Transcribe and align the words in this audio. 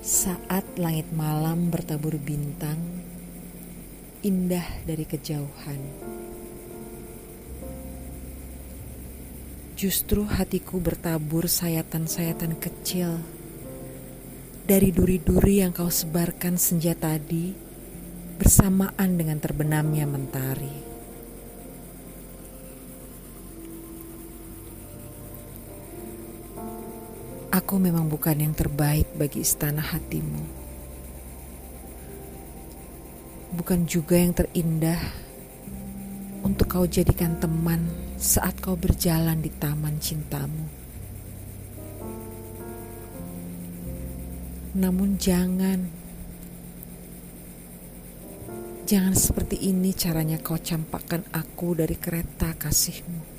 Saat 0.00 0.80
langit 0.80 1.12
malam 1.12 1.68
bertabur 1.68 2.16
bintang, 2.16 2.80
indah 4.24 4.64
dari 4.88 5.04
kejauhan. 5.04 5.76
Justru 9.76 10.24
hatiku 10.24 10.80
bertabur 10.80 11.44
sayatan-sayatan 11.44 12.56
kecil 12.56 13.20
dari 14.64 14.88
duri-duri 14.88 15.60
yang 15.60 15.76
kau 15.76 15.92
sebarkan 15.92 16.56
senja 16.56 16.96
tadi 16.96 17.52
bersamaan 18.40 19.20
dengan 19.20 19.36
terbenamnya 19.36 20.08
mentari. 20.08 20.89
Aku 27.70 27.78
memang 27.78 28.10
bukan 28.10 28.34
yang 28.34 28.50
terbaik 28.50 29.14
bagi 29.14 29.46
istana 29.46 29.78
hatimu. 29.78 30.42
Bukan 33.54 33.86
juga 33.86 34.18
yang 34.18 34.34
terindah 34.34 34.98
untuk 36.42 36.66
kau 36.66 36.82
jadikan 36.82 37.38
teman 37.38 37.86
saat 38.18 38.58
kau 38.58 38.74
berjalan 38.74 39.38
di 39.38 39.54
taman 39.54 40.02
cintamu. 40.02 40.66
Namun 44.74 45.14
jangan, 45.14 45.86
jangan 48.82 49.14
seperti 49.14 49.70
ini 49.70 49.94
caranya 49.94 50.42
kau 50.42 50.58
campakkan 50.58 51.22
aku 51.30 51.78
dari 51.78 51.94
kereta 51.94 52.50
kasihmu. 52.50 53.29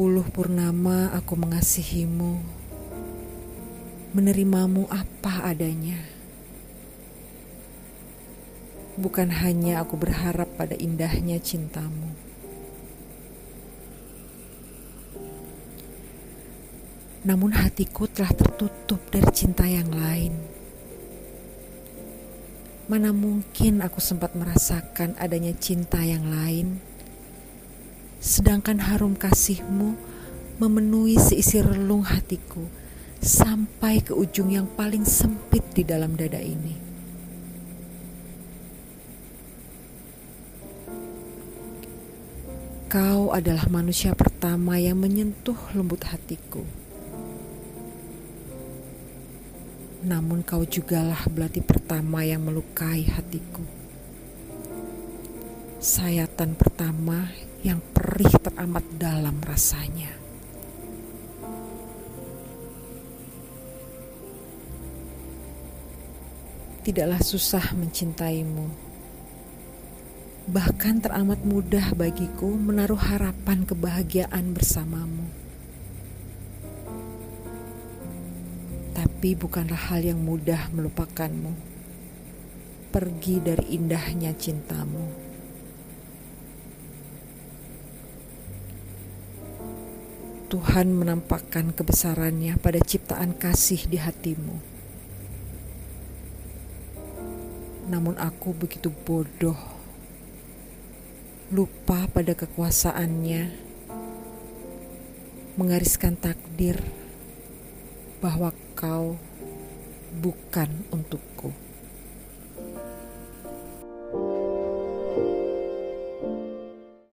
Berpuluh 0.00 0.32
purnama 0.32 1.12
aku 1.12 1.36
mengasihimu, 1.36 2.40
menerimamu 4.16 4.88
apa 4.88 5.44
adanya. 5.44 6.00
Bukan 8.96 9.28
hanya 9.28 9.84
aku 9.84 10.00
berharap 10.00 10.56
pada 10.56 10.72
indahnya 10.72 11.36
cintamu. 11.36 12.16
Namun 17.28 17.52
hatiku 17.60 18.08
telah 18.08 18.32
tertutup 18.32 19.04
dari 19.12 19.28
cinta 19.36 19.68
yang 19.68 19.92
lain. 19.92 20.32
Mana 22.88 23.12
mungkin 23.12 23.84
aku 23.84 24.00
sempat 24.00 24.32
merasakan 24.32 25.12
adanya 25.20 25.52
cinta 25.60 26.00
yang 26.00 26.24
lain 26.24 26.88
sedangkan 28.20 28.84
harum 28.84 29.16
kasihmu 29.16 29.96
memenuhi 30.60 31.16
seisi 31.16 31.64
relung 31.64 32.04
hatiku 32.04 32.68
sampai 33.16 34.04
ke 34.04 34.12
ujung 34.12 34.52
yang 34.52 34.68
paling 34.68 35.08
sempit 35.08 35.64
di 35.72 35.88
dalam 35.88 36.20
dada 36.20 36.36
ini. 36.36 36.92
Kau 42.92 43.32
adalah 43.32 43.70
manusia 43.72 44.12
pertama 44.12 44.76
yang 44.76 45.00
menyentuh 45.00 45.56
lembut 45.72 46.04
hatiku. 46.04 46.60
Namun 50.04 50.44
kau 50.44 50.66
jugalah 50.66 51.24
belati 51.30 51.62
pertama 51.64 52.26
yang 52.26 52.44
melukai 52.44 53.06
hatiku. 53.06 53.62
Sayatan 55.80 56.58
pertama 56.58 57.30
yang 57.60 57.80
perih 57.92 58.32
teramat 58.40 58.84
dalam 58.96 59.36
rasanya. 59.44 60.08
Tidaklah 66.80 67.20
susah 67.20 67.76
mencintaimu. 67.76 68.88
Bahkan 70.48 71.04
teramat 71.04 71.44
mudah 71.44 71.92
bagiku 71.92 72.48
menaruh 72.48 72.98
harapan 72.98 73.68
kebahagiaan 73.68 74.56
bersamamu. 74.56 75.28
Tapi 78.96 79.36
bukanlah 79.36 79.92
hal 79.92 80.00
yang 80.00 80.24
mudah 80.24 80.72
melupakanmu. 80.72 81.52
Pergi 82.90 83.36
dari 83.44 83.76
indahnya 83.76 84.32
cintamu. 84.34 85.29
Tuhan 90.50 90.90
menampakkan 90.90 91.70
kebesarannya 91.70 92.58
pada 92.58 92.82
ciptaan 92.82 93.38
kasih 93.38 93.86
di 93.86 94.02
hatimu. 94.02 94.58
Namun 97.86 98.18
aku 98.18 98.50
begitu 98.58 98.90
bodoh, 98.90 99.54
lupa 101.54 102.10
pada 102.10 102.34
kekuasaannya, 102.34 103.54
mengariskan 105.54 106.18
takdir 106.18 106.82
bahwa 108.18 108.50
kau 108.74 109.22
bukan 110.18 110.82
untukku. 110.90 111.54